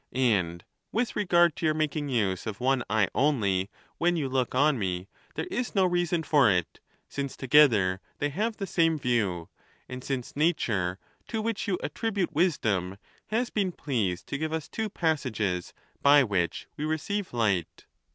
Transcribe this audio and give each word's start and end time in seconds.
And 0.13 0.63
with 0.91 1.15
regard 1.15 1.55
to 1.57 1.65
your 1.67 1.75
making 1.75 2.09
use 2.09 2.47
of 2.47 2.59
one 2.59 2.83
eye 2.89 3.07
only 3.13 3.69
when 3.99 4.15
you 4.17 4.27
look 4.29 4.55
on 4.55 4.79
me, 4.79 5.07
there 5.35 5.45
is 5.51 5.75
no 5.75 5.85
reason 5.85 6.23
for 6.23 6.49
it, 6.49 6.79
since 7.07 7.37
together 7.37 8.01
they 8.17 8.29
have 8.29 8.57
the 8.57 8.65
same 8.65 8.97
view; 8.97 9.47
and 9.87 10.03
since 10.03 10.35
nature, 10.35 10.97
to 11.27 11.39
which 11.39 11.67
you 11.67 11.77
attribute 11.83 12.33
wisdom, 12.33 12.97
has 13.27 13.51
been 13.51 13.71
pleased 13.71 14.25
to 14.25 14.39
give 14.39 14.51
us 14.53 14.67
two 14.67 14.89
passages 14.89 15.71
by 16.01 16.23
which 16.23 16.65
we 16.77 16.83
receive 16.83 17.31
light. 17.31 17.85